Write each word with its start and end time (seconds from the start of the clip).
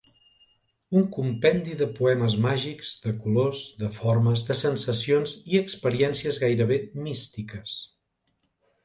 Un 0.99 1.03
compendi 1.17 1.75
de 1.81 1.87
poemes 1.99 2.35
màgics, 2.45 2.89
de 3.03 3.13
colors, 3.25 3.61
de 3.81 3.89
formes, 3.97 4.45
de 4.47 4.57
sensacions 4.63 5.35
i 5.53 5.61
experiències 5.61 6.41
gairebé 6.45 6.81
místiques. 7.09 7.77